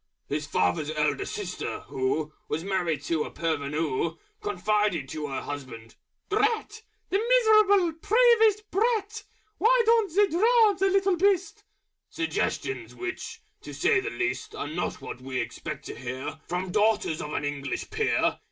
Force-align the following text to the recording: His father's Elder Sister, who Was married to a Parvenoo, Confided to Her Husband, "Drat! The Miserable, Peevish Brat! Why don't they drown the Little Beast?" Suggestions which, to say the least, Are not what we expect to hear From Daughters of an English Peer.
His 0.27 0.47
father's 0.47 0.89
Elder 0.89 1.25
Sister, 1.25 1.81
who 1.81 2.33
Was 2.49 2.63
married 2.63 3.03
to 3.03 3.21
a 3.23 3.29
Parvenoo, 3.29 4.15
Confided 4.41 5.07
to 5.09 5.27
Her 5.27 5.41
Husband, 5.41 5.95
"Drat! 6.27 6.81
The 7.11 7.19
Miserable, 7.19 7.93
Peevish 8.01 8.61
Brat! 8.71 9.25
Why 9.59 9.83
don't 9.85 10.15
they 10.15 10.25
drown 10.25 10.77
the 10.79 10.89
Little 10.89 11.17
Beast?" 11.17 11.63
Suggestions 12.09 12.95
which, 12.95 13.43
to 13.61 13.75
say 13.75 13.99
the 13.99 14.09
least, 14.09 14.55
Are 14.55 14.65
not 14.67 15.01
what 15.01 15.21
we 15.21 15.39
expect 15.39 15.85
to 15.85 15.93
hear 15.95 16.39
From 16.47 16.71
Daughters 16.71 17.21
of 17.21 17.33
an 17.33 17.45
English 17.45 17.91
Peer. 17.91 18.39